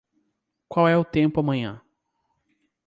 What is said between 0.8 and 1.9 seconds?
é o tempo amanhã?